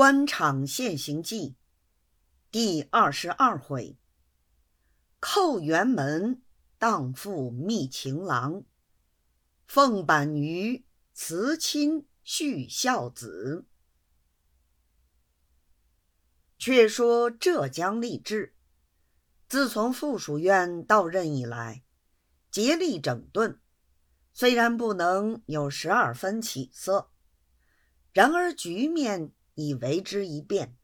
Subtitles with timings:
[0.00, 1.56] 官场现形记
[2.50, 3.98] 第二十二回：
[5.20, 6.40] 叩辕门，
[6.78, 8.64] 荡妇觅情郎；
[9.66, 13.66] 凤板鱼，辞亲续孝子。
[16.58, 18.54] 却说浙江吏治，
[19.50, 21.84] 自从附属院到任以来，
[22.50, 23.60] 竭力整顿，
[24.32, 27.10] 虽然不能有十二分起色，
[28.14, 29.34] 然而局面。
[29.60, 30.74] 已为之一变。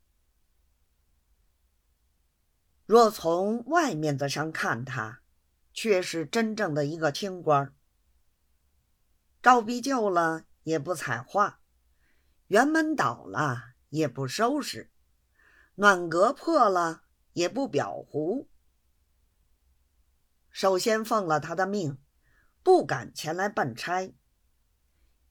[2.84, 5.22] 若从外面子上看，他
[5.72, 7.74] 却是真正的一个清官。
[9.42, 11.60] 赵壁旧了也不彩画，
[12.48, 14.92] 辕门倒了也不收拾，
[15.76, 18.48] 暖阁破了也不裱糊。
[20.50, 21.98] 首先奉了他的命，
[22.62, 24.14] 不敢前来办差。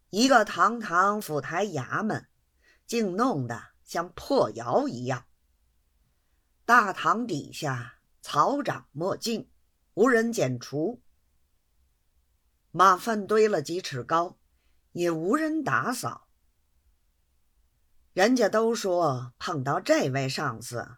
[0.10, 2.28] 一个堂堂府台衙门。
[2.86, 5.26] 竟弄得像破窑一样。
[6.66, 9.50] 大堂底下草长莫尽，
[9.94, 11.00] 无人剪除；
[12.72, 14.38] 马粪堆了几尺高，
[14.94, 16.28] 也无人打扫。
[18.14, 20.98] 人家都说碰到这位上司，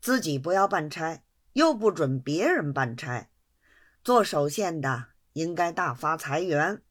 [0.00, 3.30] 自己不要办差，又不准别人办差，
[4.02, 6.82] 做首县的应该大发财源。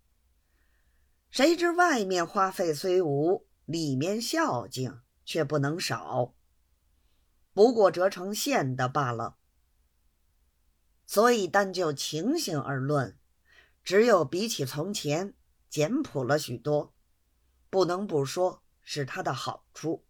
[1.30, 3.46] 谁知外面花费虽无。
[3.68, 6.34] 里面孝敬却不能少，
[7.52, 9.38] 不过折成线的罢了。
[11.06, 13.20] 所以单就情形而论，
[13.84, 15.34] 只有比起从前
[15.70, 16.96] 简朴了许多，
[17.70, 20.06] 不能不说是他的好处。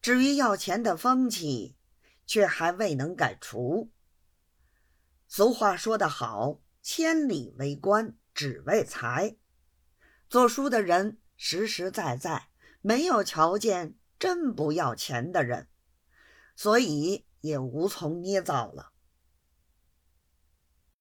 [0.00, 1.76] 至于要钱的风气，
[2.24, 3.90] 却还未能改除。
[5.26, 9.36] 俗话说得好：“千里为官，只为财。”
[10.30, 12.49] 做书的人实实在在。
[12.82, 15.68] 没有瞧见，真不要钱的人，
[16.56, 18.92] 所以也无从捏造了。